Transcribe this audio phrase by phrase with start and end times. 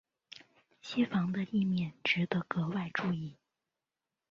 [0.81, 3.37] 机房的立面值得格外注意。